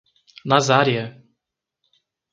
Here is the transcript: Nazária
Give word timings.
Nazária 0.51 1.05